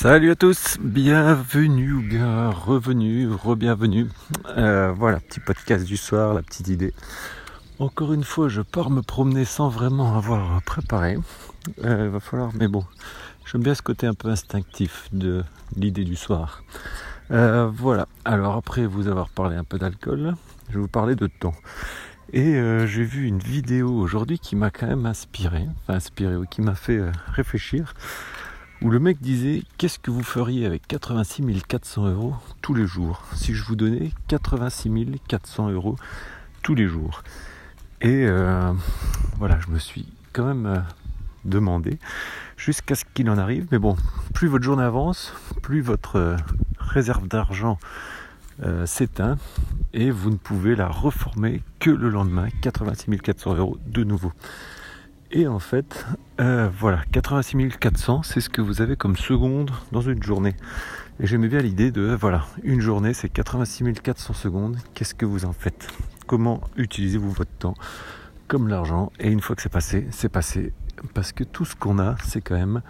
[0.00, 4.06] Salut à tous, bienvenue ou bien revenu, re-bienvenue.
[4.56, 6.94] Euh, voilà, petit podcast du soir, la petite idée.
[7.80, 11.18] Encore une fois, je pars me promener sans vraiment avoir préparé.
[11.84, 12.84] Euh, va falloir, mais bon,
[13.44, 15.42] j'aime bien ce côté un peu instinctif de
[15.74, 16.62] l'idée du soir.
[17.32, 20.36] Euh, voilà, alors après vous avoir parlé un peu d'alcool,
[20.68, 21.54] je vais vous parler de temps.
[22.32, 26.74] Et j'ai vu une vidéo aujourd'hui qui m'a quand même inspiré, inspiré, ou qui m'a
[26.76, 27.00] fait
[27.32, 27.94] réfléchir
[28.80, 33.24] où le mec disait qu'est-ce que vous feriez avec 86 400 euros tous les jours?
[33.34, 35.96] Si je vous donnais 86 400 euros
[36.62, 37.22] tous les jours.
[38.00, 38.72] Et euh,
[39.38, 40.78] voilà je me suis quand même euh,
[41.44, 41.98] demandé
[42.56, 43.66] jusqu'à ce qu'il en arrive.
[43.72, 43.96] Mais bon
[44.32, 46.36] plus votre journée avance plus votre euh,
[46.78, 47.78] réserve d'argent
[48.86, 49.38] s'éteint
[49.94, 52.48] et vous ne pouvez la reformer que le lendemain.
[52.60, 54.32] 86 400 euros de nouveau
[55.30, 56.06] et en fait,
[56.40, 60.54] euh, voilà, 86 400, c'est ce que vous avez comme seconde dans une journée.
[61.20, 64.76] Et j'aimais bien l'idée de, voilà, une journée, c'est 86 400 secondes.
[64.94, 65.88] Qu'est-ce que vous en faites?
[66.26, 67.74] Comment utilisez-vous votre temps?
[68.46, 69.12] Comme l'argent.
[69.20, 70.72] Et une fois que c'est passé, c'est passé.
[71.12, 72.80] Parce que tout ce qu'on a, c'est quand même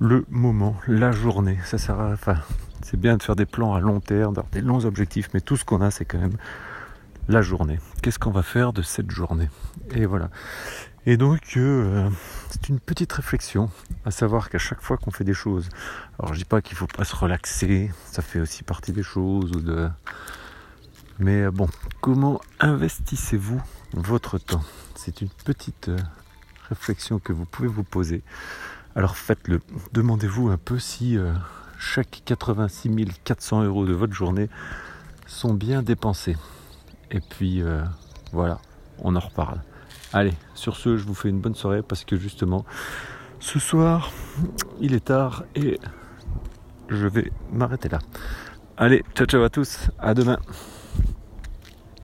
[0.00, 1.58] le moment, la journée.
[1.64, 2.36] Ça sert à, enfin,
[2.82, 5.56] c'est bien de faire des plans à long terme, d'avoir des longs objectifs, mais tout
[5.56, 6.36] ce qu'on a, c'est quand même
[7.28, 7.78] la journée.
[8.02, 9.48] Qu'est-ce qu'on va faire de cette journée?
[9.90, 10.30] Et voilà.
[11.08, 12.10] Et donc, euh,
[12.50, 13.70] c'est une petite réflexion,
[14.04, 15.68] à savoir qu'à chaque fois qu'on fait des choses,
[16.18, 19.52] alors je dis pas qu'il faut pas se relaxer, ça fait aussi partie des choses,
[19.52, 19.88] ou de...
[21.20, 21.68] mais euh, bon,
[22.00, 23.62] comment investissez-vous
[23.92, 24.64] votre temps?
[24.96, 25.98] C'est une petite euh,
[26.70, 28.24] réflexion que vous pouvez vous poser.
[28.96, 29.60] Alors faites-le,
[29.92, 31.18] demandez-vous un peu si
[31.78, 32.90] chaque 86
[33.22, 34.48] 400 euros de votre journée
[35.26, 36.36] sont bien dépensés.
[37.10, 37.62] Et puis
[38.32, 38.58] voilà,
[39.00, 39.60] on en reparle.
[40.12, 42.64] Allez, sur ce, je vous fais une bonne soirée parce que justement,
[43.40, 44.12] ce soir,
[44.80, 45.78] il est tard et
[46.88, 47.98] je vais m'arrêter là.
[48.76, 50.38] Allez, ciao ciao à tous, à demain.